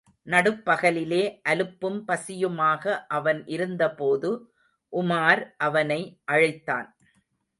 நடுப்பகலிலே, 0.27 1.19
அலுப்பும் 1.49 1.99
பசியுமாக 2.07 3.05
அவன் 3.07 3.41
இருந்தபோது 3.47 4.31
உமார் 4.93 5.43
அவனை 5.57 6.01
அழைத்தான். 6.25 6.89